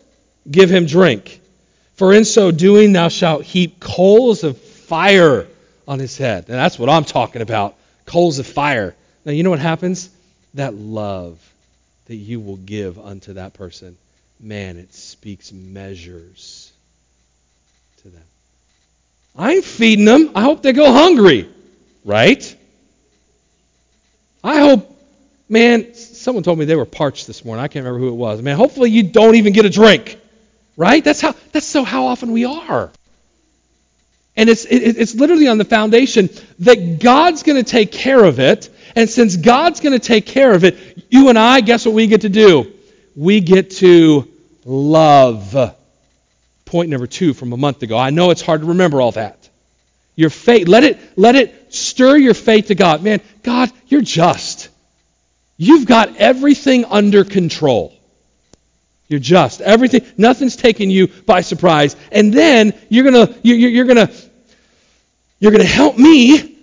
[0.51, 1.39] give him drink.
[1.95, 4.57] For in so doing, thou shalt heap coals of
[4.89, 5.47] fire
[5.87, 6.45] on his head.
[6.47, 7.75] And that's what I'm talking about
[8.05, 8.95] coals of fire.
[9.23, 10.09] Now, you know what happens?
[10.55, 11.39] That love
[12.07, 13.95] that you will give unto that person,
[14.39, 16.71] man, it speaks measures
[18.01, 18.23] to them.
[19.37, 20.31] I'm feeding them.
[20.33, 21.47] I hope they go hungry,
[22.03, 22.55] right?
[24.43, 24.99] I hope,
[25.47, 27.63] man, someone told me they were parched this morning.
[27.63, 28.41] I can't remember who it was.
[28.41, 30.19] Man, hopefully you don't even get a drink,
[30.75, 31.03] right?
[31.03, 31.35] That's how.
[31.51, 32.91] That's so how often we are.
[34.35, 38.69] And it's it's literally on the foundation that God's going to take care of it.
[38.95, 40.77] And since God's going to take care of it,
[41.09, 42.71] you and I, guess what we get to do?
[43.15, 44.27] We get to
[44.65, 45.75] love
[46.69, 47.97] point number two from a month ago.
[47.97, 49.49] I know it's hard to remember all that.
[50.15, 53.01] Your faith, let it, let it stir your faith to God.
[53.03, 54.69] Man, God, you're just.
[55.57, 57.98] You've got everything under control.
[59.09, 59.59] You're just.
[59.59, 61.95] Everything, nothing's taking you by surprise.
[62.11, 64.11] And then you're gonna, you're, you're gonna,
[65.39, 66.55] you're gonna help me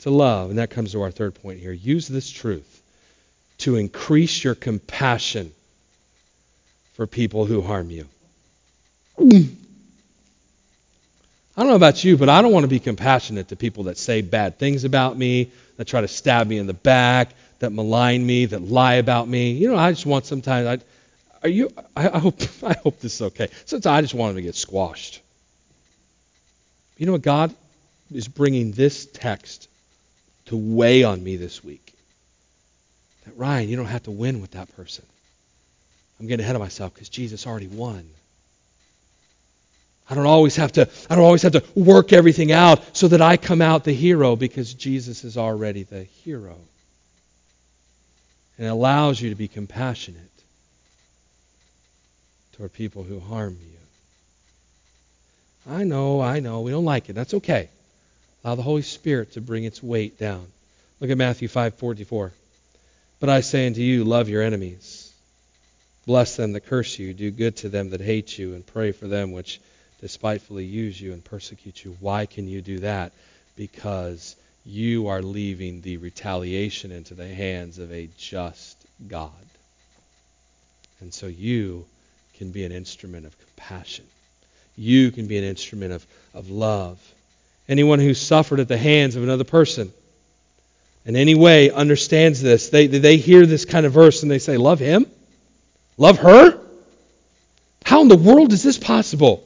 [0.00, 0.50] to love.
[0.50, 1.72] And that comes to our third point here.
[1.72, 2.82] Use this truth
[3.58, 5.52] to increase your compassion
[6.94, 8.06] for people who harm you.
[9.18, 9.22] I
[11.62, 14.22] don't know about you, but I don't want to be compassionate to people that say
[14.22, 18.46] bad things about me, that try to stab me in the back, that malign me,
[18.46, 19.52] that lie about me.
[19.52, 20.66] You know, I just want sometimes.
[20.66, 20.84] I,
[21.42, 21.70] are you?
[21.96, 22.40] I, I hope.
[22.62, 23.48] I hope this is okay.
[23.64, 25.20] Sometimes I just want them to get squashed.
[26.96, 27.22] You know what?
[27.22, 27.54] God
[28.12, 29.68] is bringing this text
[30.46, 31.92] to weigh on me this week.
[33.24, 35.04] That Ryan, you don't have to win with that person.
[36.18, 38.08] I'm getting ahead of myself because Jesus already won.
[40.08, 43.20] I don't always have to I don't always have to work everything out so that
[43.20, 46.56] I come out the hero because Jesus is already the hero.
[48.58, 50.22] And it allows you to be compassionate
[52.52, 53.76] toward people who harm you.
[55.72, 57.14] I know, I know, we don't like it.
[57.14, 57.68] That's okay.
[58.44, 60.46] Allow the Holy Spirit to bring its weight down.
[61.00, 62.30] Look at Matthew 5:44.
[63.18, 65.12] But I say unto you, love your enemies.
[66.06, 69.08] Bless them that curse you, do good to them that hate you, and pray for
[69.08, 69.60] them which
[70.00, 71.96] despitefully use you and persecute you.
[71.98, 73.12] Why can you do that?
[73.56, 78.76] Because you are leaving the retaliation into the hands of a just
[79.06, 79.30] God.
[81.00, 81.86] And so you
[82.38, 84.04] can be an instrument of compassion.
[84.76, 86.98] You can be an instrument of, of love.
[87.68, 89.92] Anyone who suffered at the hands of another person
[91.04, 92.68] in any way understands this.
[92.68, 95.06] They, they hear this kind of verse and they say, Love him?
[95.96, 96.60] Love her?
[97.84, 99.45] How in the world is this possible?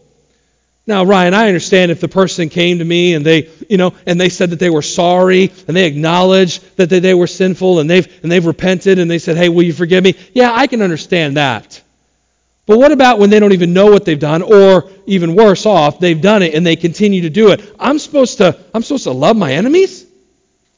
[0.91, 4.21] Now, Ryan, I understand if the person came to me and they, you know, and
[4.21, 7.89] they said that they were sorry and they acknowledged that they, they were sinful and
[7.89, 10.83] they've and they've repented and they said, "Hey, will you forgive me?" Yeah, I can
[10.83, 11.81] understand that.
[12.67, 16.01] But what about when they don't even know what they've done, or even worse off,
[16.01, 17.73] they've done it and they continue to do it?
[17.79, 20.05] I'm supposed to, I'm supposed to love my enemies?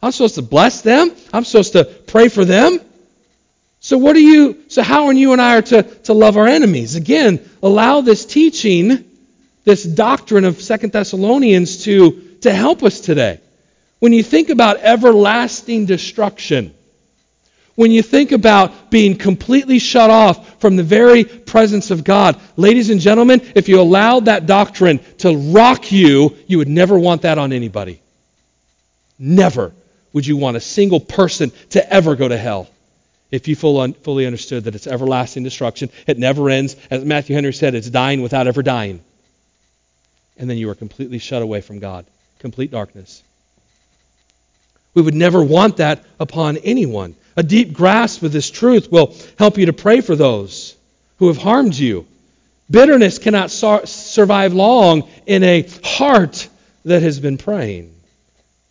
[0.03, 1.11] I'm supposed to bless them?
[1.33, 2.81] I'm supposed to pray for them?
[3.81, 6.47] So what are you so how are you and I are to, to love our
[6.47, 6.97] enemies?
[6.97, 9.05] Again, allow this teaching,
[9.65, 13.41] this doctrine of Second Thessalonians to, to help us today.
[13.99, 16.75] When you think about everlasting destruction,
[17.75, 22.91] when you think about being completely shut off from the very presence of God, ladies
[22.91, 27.39] and gentlemen, if you allowed that doctrine to rock you, you would never want that
[27.39, 28.01] on anybody.
[29.19, 29.73] Never
[30.13, 32.69] would you want a single person to ever go to hell
[33.31, 35.89] if you fully understood that it's everlasting destruction.
[36.07, 36.77] It never ends.
[36.91, 39.03] As Matthew Henry said, it's dying without ever dying.
[40.39, 42.07] And then you are completely shut away from God,
[42.39, 43.23] complete darkness.
[44.95, 47.15] We would never want that upon anyone.
[47.37, 50.77] A deep grasp of this truth will help you to pray for those
[51.19, 52.07] who have harmed you.
[52.71, 56.49] Bitterness cannot survive long in a heart
[56.85, 57.95] that has been praying.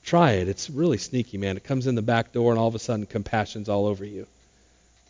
[0.03, 0.47] Try it.
[0.47, 1.57] It's really sneaky, man.
[1.57, 4.27] It comes in the back door, and all of a sudden, compassion's all over you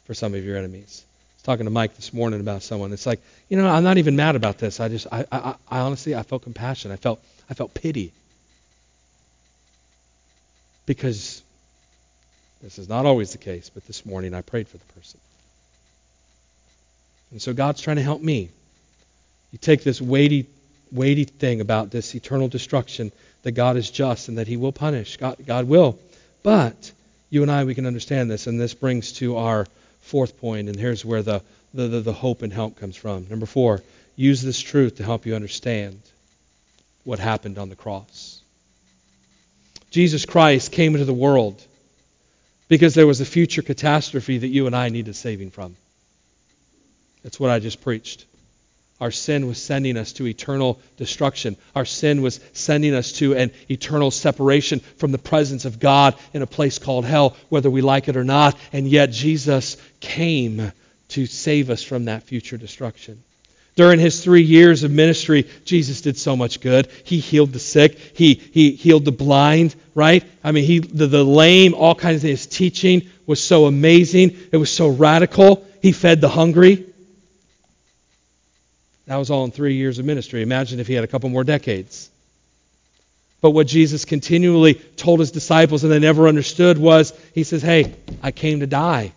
[0.06, 1.04] for some of your enemies.
[1.43, 2.93] Talking to Mike this morning about someone.
[2.93, 4.80] It's like, you know, I'm not even mad about this.
[4.80, 6.91] I just, I, I, I honestly, I felt compassion.
[6.91, 8.13] I felt, I felt pity
[10.86, 11.41] because
[12.62, 15.19] this is not always the case, but this morning I prayed for the person.
[17.32, 18.49] And so God's trying to help me.
[19.51, 20.47] You take this weighty,
[20.91, 25.17] weighty thing about this eternal destruction that God is just and that He will punish.
[25.17, 25.97] God, God will.
[26.43, 26.91] But
[27.32, 29.65] you and I, we can understand this, and this brings to our
[30.12, 31.41] fourth point, and here's where the,
[31.74, 33.28] the, the, the hope and help comes from.
[33.30, 33.82] Number four,
[34.17, 36.02] use this truth to help you understand
[37.06, 38.41] what happened on the cross.
[39.89, 41.65] Jesus Christ came into the world
[42.67, 45.78] because there was a future catastrophe that you and I needed saving from.
[47.24, 48.26] That's what I just preached.
[49.02, 51.58] Our sin was sending us to eternal destruction.
[51.76, 56.44] Our sin was sending us to an eternal separation from the presence of God in
[56.44, 58.56] a place called hell, whether we like it or not.
[58.72, 60.72] And yet Jesus came
[61.10, 63.24] to save us from that future destruction.
[63.76, 66.88] During his three years of ministry, Jesus did so much good.
[67.04, 67.98] He healed the sick.
[68.14, 70.24] He, he healed the blind, right?
[70.44, 72.42] I mean, he, the, the lame, all kinds of things.
[72.42, 74.38] His teaching was so amazing.
[74.52, 75.66] It was so radical.
[75.82, 76.86] He fed the hungry.
[79.08, 80.42] That was all in three years of ministry.
[80.42, 82.10] Imagine if he had a couple more decades.
[83.42, 87.96] But what Jesus continually told his disciples and they never understood was, he says, Hey,
[88.22, 89.14] I came to die.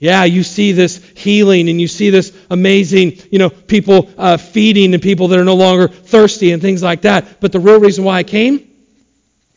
[0.00, 4.94] Yeah, you see this healing and you see this amazing, you know, people uh, feeding
[4.94, 7.40] and people that are no longer thirsty and things like that.
[7.40, 8.66] But the real reason why I came,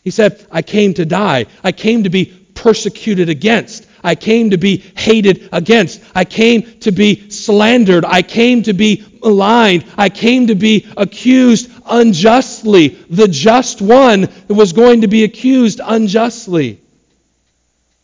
[0.04, 1.46] he said, I came to die.
[1.64, 3.88] I came to be persecuted against.
[4.04, 6.04] I came to be hated against.
[6.14, 8.06] I came to be slandered.
[8.06, 9.86] I came to be maligned.
[9.98, 12.90] I came to be accused unjustly.
[13.10, 16.80] The just one was going to be accused unjustly.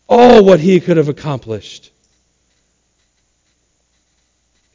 [0.07, 1.91] Oh, what he could have accomplished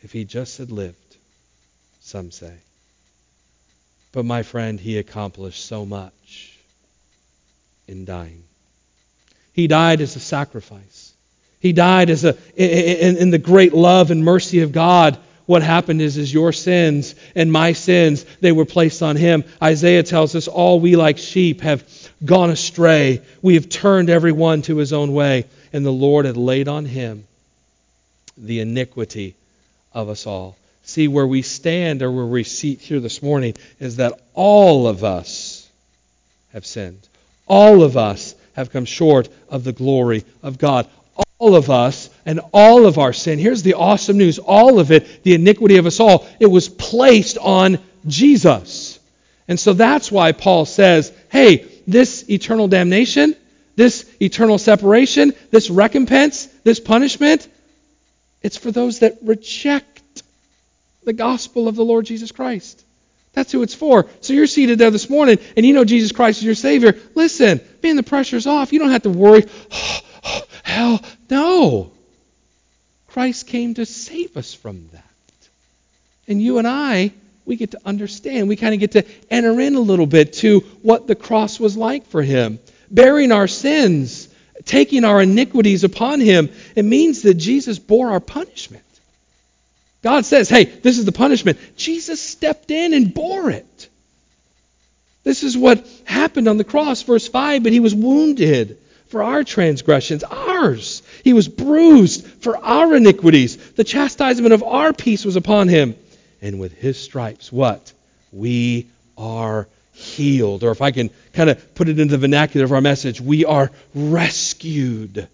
[0.05, 1.17] if he just had lived,
[2.01, 2.55] some say.
[4.13, 6.57] But my friend, he accomplished so much
[7.89, 8.45] in dying.
[9.53, 11.04] He died as a sacrifice.
[11.65, 15.17] He died as a in, in, the great love and mercy of God.
[15.47, 19.45] What happened is, is your sins and my sins, they were placed on him.
[19.63, 21.83] Isaiah tells us, all we like sheep have
[22.23, 23.23] gone astray.
[23.41, 26.85] We have turned every one to his own way, and the Lord had laid on
[26.85, 27.25] him
[28.37, 29.35] the iniquity
[29.95, 30.59] of us all.
[30.83, 35.03] See, where we stand or where we sit here this morning is that all of
[35.03, 35.67] us
[36.53, 37.09] have sinned.
[37.47, 40.87] All of us have come short of the glory of God.
[41.45, 43.39] All of us and all of our sin.
[43.39, 47.37] Here's the awesome news all of it, the iniquity of us all, it was placed
[47.37, 48.99] on Jesus.
[49.47, 53.37] And so that's why Paul says, hey, this eternal damnation,
[53.77, 57.47] this eternal separation, this recompense, this punishment,
[58.41, 60.23] it's for those that reject
[61.05, 62.83] the gospel of the Lord Jesus Christ.
[63.35, 64.07] That's who it's for.
[64.23, 66.99] So you're seated there this morning and you know Jesus Christ is your Savior.
[67.15, 68.73] Listen, man, the pressure's off.
[68.73, 69.45] You don't have to worry.
[70.63, 71.01] Hell,
[71.31, 71.93] no.
[73.09, 75.05] Christ came to save us from that.
[76.27, 77.13] And you and I
[77.45, 78.49] we get to understand.
[78.49, 81.77] We kind of get to enter in a little bit to what the cross was
[81.77, 82.59] like for him.
[82.91, 84.29] Bearing our sins,
[84.65, 88.83] taking our iniquities upon him, it means that Jesus bore our punishment.
[90.03, 91.59] God says, hey, this is the punishment.
[91.77, 93.89] Jesus stepped in and bore it.
[95.23, 97.63] This is what happened on the cross, verse 5.
[97.63, 101.03] But he was wounded for our transgressions, ours.
[101.25, 103.57] He was bruised for our iniquities.
[103.57, 105.97] The chastisement of our peace was upon him.
[106.43, 107.93] And with his stripes, what?
[108.31, 110.65] We are healed.
[110.65, 113.47] Or if I can kind of put it into the vernacular of our message, we
[113.47, 115.27] are rescued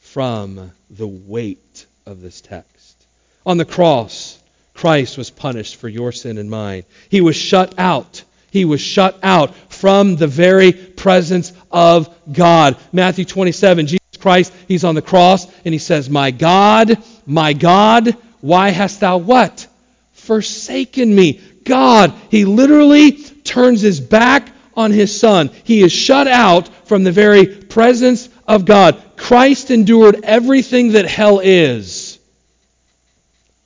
[0.00, 3.04] from the weight of this text.
[3.44, 4.42] On the cross,
[4.72, 6.84] Christ was punished for your sin and mine.
[7.10, 8.24] He was shut out.
[8.50, 12.78] He was shut out from the very presence of God.
[12.92, 16.96] Matthew 27, Jesus Christ, he's on the cross and he says, My God,
[17.26, 19.66] my God, why hast thou what?
[20.12, 21.40] Forsaken me.
[21.64, 25.50] God, he literally turns his back on his son.
[25.64, 29.02] He is shut out from the very presence of God.
[29.16, 32.18] Christ endured everything that hell is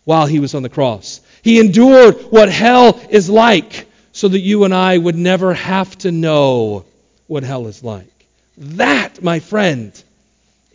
[0.05, 1.21] while he was on the cross.
[1.43, 6.11] He endured what hell is like so that you and I would never have to
[6.11, 6.87] know
[7.27, 8.09] what hell is like.
[8.57, 9.93] That, my friend,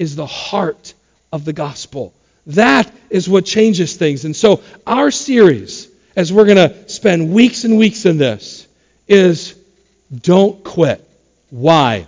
[0.01, 0.95] is the heart
[1.31, 2.11] of the gospel.
[2.47, 4.25] That is what changes things.
[4.25, 8.67] And so, our series, as we're going to spend weeks and weeks in this,
[9.07, 9.53] is
[10.11, 11.07] don't quit.
[11.51, 12.07] Why?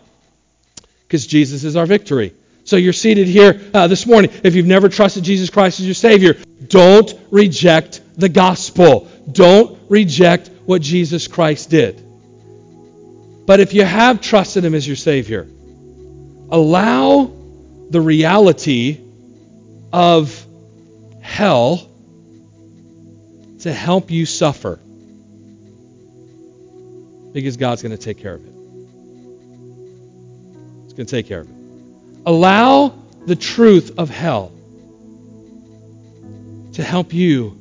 [1.03, 2.33] Because Jesus is our victory.
[2.63, 4.31] So you're seated here uh, this morning.
[4.43, 6.33] If you've never trusted Jesus Christ as your Savior,
[6.67, 9.07] don't reject the gospel.
[9.31, 12.03] Don't reject what Jesus Christ did.
[13.45, 15.47] But if you have trusted Him as your Savior,
[16.49, 17.42] allow
[17.93, 18.99] the reality
[19.93, 20.47] of
[21.21, 21.87] hell
[23.59, 24.79] to help you suffer.
[27.33, 28.51] Because God's going to take care of it.
[30.85, 31.55] He's going to take care of it.
[32.25, 32.95] Allow
[33.27, 34.51] the truth of hell
[36.73, 37.59] to help you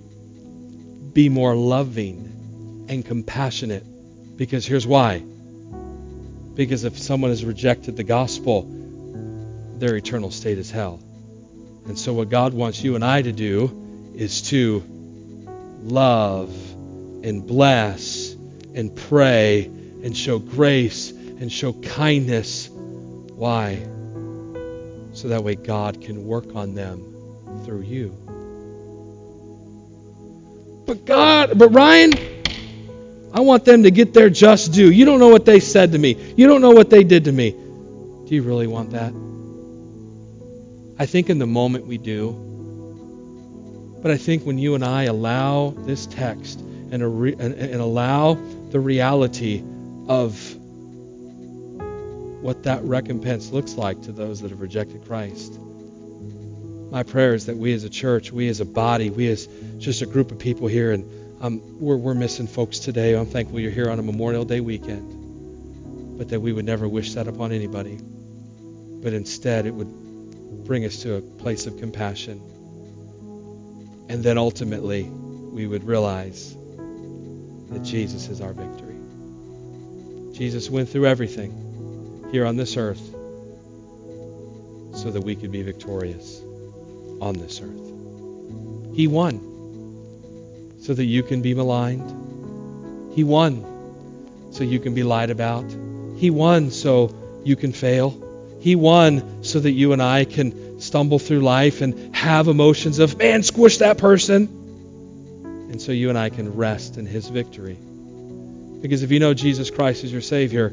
[1.13, 3.85] be more loving and compassionate.
[4.39, 5.23] Because here's why.
[6.55, 8.82] Because if someone has rejected the gospel,
[9.83, 11.01] their eternal state is hell.
[11.87, 14.83] And so, what God wants you and I to do is to
[15.83, 16.51] love
[17.25, 18.33] and bless
[18.75, 22.69] and pray and show grace and show kindness.
[22.69, 23.83] Why?
[25.15, 27.01] so that way God can work on them
[27.65, 28.17] through you.
[30.87, 32.13] But God, but Ryan,
[33.33, 34.91] I want them to get their just due.
[34.91, 36.17] You don't know what they said to me.
[36.37, 37.51] You don't know what they did to me.
[37.51, 39.13] Do you really want that?
[41.03, 42.31] I think in the moment we do.
[44.03, 48.35] But I think when you and I allow this text and, re- and, and allow
[48.71, 49.65] the reality
[50.07, 50.39] of
[52.41, 55.59] what that recompense looks like to those that have rejected Christ.
[56.93, 59.49] My prayer is that we as a church, we as a body, we as
[59.79, 63.17] just a group of people here, and um, we're, we're missing folks today.
[63.17, 67.15] I'm thankful you're here on a Memorial Day weekend, but that we would never wish
[67.15, 67.99] that upon anybody.
[68.01, 70.02] But instead, it would
[70.65, 72.41] bring us to a place of compassion.
[74.09, 76.57] And then ultimately, we would realize
[77.71, 78.97] that Jesus is our victory.
[80.33, 83.03] Jesus went through everything here on this earth
[84.95, 86.41] so that we could be victorious
[87.21, 88.95] on this earth.
[88.95, 89.49] He won
[90.81, 93.15] so that you can be maligned.
[93.15, 93.65] He won
[94.51, 95.65] so you can be lied about.
[96.17, 98.11] He won so you can fail.
[98.63, 103.19] He won so that you and I can stumble through life and have emotions of,
[103.19, 104.47] man, squish that person.
[105.71, 107.77] And so you and I can rest in his victory.
[108.81, 110.73] Because if you know Jesus Christ as your Savior,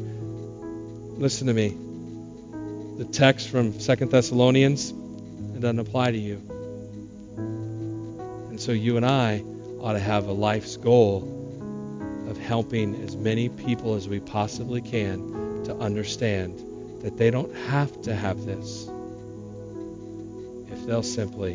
[1.20, 1.76] Listen to me.
[2.98, 6.42] The text from Second Thessalonians, it doesn't apply to you.
[7.36, 9.44] And so you and I
[9.82, 11.36] ought to have a life's goal
[12.30, 16.58] of helping as many people as we possibly can to understand
[17.02, 18.90] that they don't have to have this
[20.72, 21.54] if they'll simply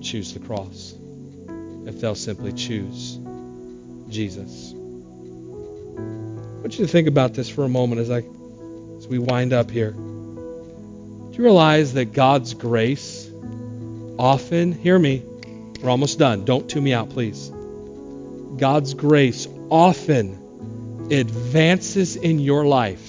[0.00, 0.94] choose the cross,
[1.86, 3.18] if they'll simply choose
[4.08, 4.72] Jesus.
[4.74, 8.24] I want you to think about this for a moment as I
[8.98, 9.92] as we wind up here.
[9.92, 13.30] Do you realize that God's grace
[14.18, 15.22] often, hear me,
[15.80, 16.44] we're almost done.
[16.44, 17.52] Don't tune me out, please.
[18.56, 23.07] God's grace often advances in your life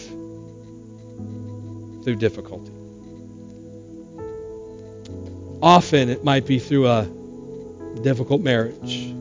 [2.03, 2.71] through difficulty.
[5.61, 7.07] Often it might be through a
[8.01, 9.13] difficult marriage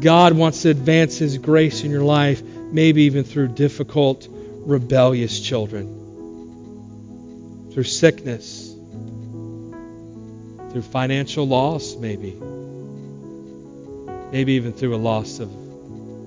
[0.00, 5.88] God wants to advance His grace in your life, maybe even through difficult, rebellious children,
[7.72, 8.72] through sickness,
[10.70, 12.32] through financial loss, maybe,
[14.30, 15.50] maybe even through a loss of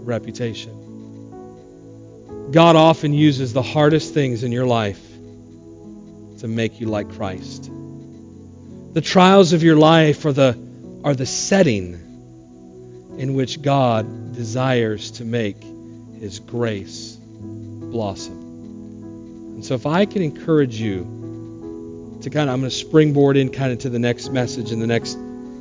[0.05, 0.80] reputation.
[2.51, 5.11] God often uses the hardest things in your life
[6.41, 7.71] to make you like Christ.
[8.93, 10.57] The trials of your life are the,
[11.03, 11.93] are the setting
[13.17, 15.57] in which God desires to make
[16.19, 18.41] His grace blossom.
[19.55, 23.49] And so, if I can encourage you to kind of, I'm going to springboard in
[23.49, 25.13] kind of to the next message and the next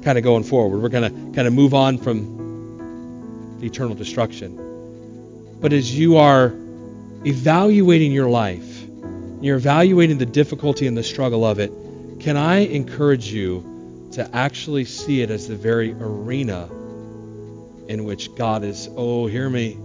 [0.03, 0.81] kind of going forward.
[0.81, 5.59] We're going to kind of move on from the eternal destruction.
[5.61, 6.55] But as you are
[7.27, 8.70] evaluating your life,
[9.41, 11.73] you're evaluating the difficulty and the struggle of it,
[12.21, 16.69] can I encourage you to actually see it as the very arena
[17.89, 19.79] in which God is, oh, hear me,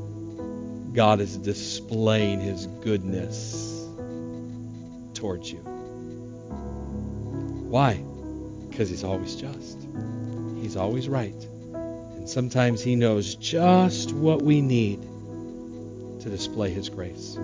[0.93, 3.87] God is displaying his goodness
[5.13, 5.59] towards you.
[7.69, 7.95] Why?
[8.69, 9.77] Because he's always just.
[10.61, 11.47] He's always right.
[11.73, 15.01] And sometimes he knows just what we need
[16.21, 17.37] to display his grace.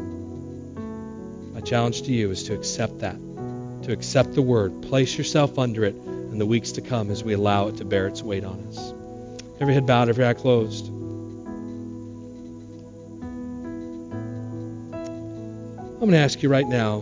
[1.62, 3.18] My challenge to you is to accept that
[3.84, 4.82] to accept the word.
[4.82, 8.08] Place yourself under it in the weeks to come as we allow it to bear
[8.08, 8.94] its weight on us.
[9.60, 10.88] Every head bowed, every eye closed.
[14.88, 17.02] I'm going to ask you right now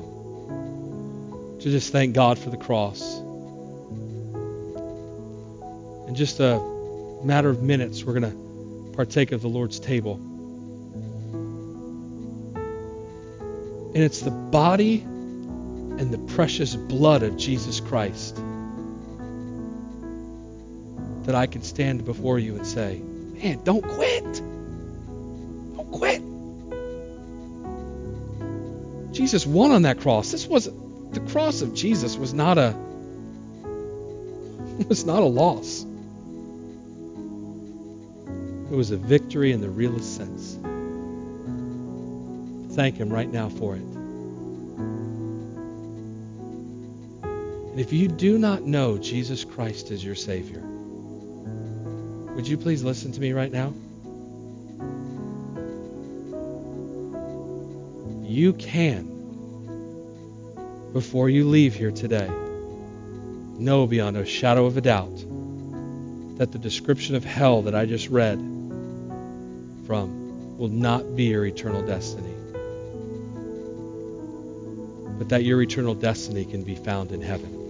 [1.60, 3.20] to just thank God for the cross.
[6.08, 6.60] In just a
[7.24, 10.20] matter of minutes, we're going to partake of the Lord's table.
[14.00, 18.38] And it's the body and the precious blood of Jesus Christ
[21.26, 24.24] that I can stand before you and say, man, don't quit.
[25.76, 26.22] Don't quit.
[29.14, 30.32] Jesus won on that cross.
[30.32, 30.70] This was
[31.12, 32.74] the cross of Jesus was not a
[34.88, 35.84] was not a loss.
[38.72, 40.58] It was a victory in the realest sense.
[42.72, 43.82] Thank him right now for it.
[47.72, 50.62] And if you do not know Jesus Christ as your Savior,
[52.36, 53.74] would you please listen to me right now?
[58.24, 59.06] You can,
[60.94, 62.30] before you leave here today,
[63.58, 65.26] know beyond a shadow of a doubt
[66.38, 68.38] that the description of hell that I just read
[69.86, 72.29] from will not be your eternal destiny,
[75.30, 77.70] that your eternal destiny can be found in heaven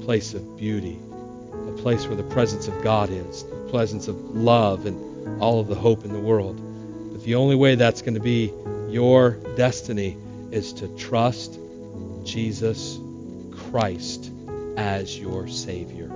[0.00, 0.98] A place of beauty,
[1.68, 5.68] a place where the presence of God is, the presence of love and all of
[5.68, 6.56] the hope in the world.
[7.12, 8.52] But the only way that's going to be
[8.88, 10.16] your destiny
[10.50, 11.58] is to trust
[12.24, 12.98] Jesus
[13.70, 14.30] Christ
[14.76, 16.10] as your Savior.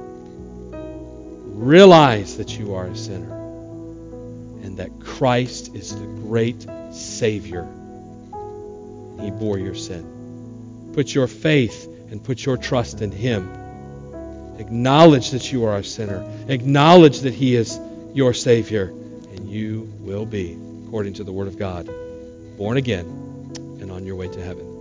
[1.43, 3.33] Realize that you are a sinner
[4.63, 7.67] and that Christ is the great Savior.
[9.21, 10.91] He bore your sin.
[10.95, 13.51] Put your faith and put your trust in Him
[14.59, 16.25] Acknowledge that you are a sinner.
[16.49, 17.79] Acknowledge that He is
[18.15, 18.89] your Savior.
[19.35, 21.87] And you will be, according to the Word of God,
[22.57, 23.05] born again
[23.81, 24.76] and on your way to heaven.